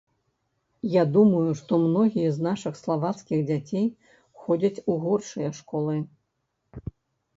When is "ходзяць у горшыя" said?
4.47-5.49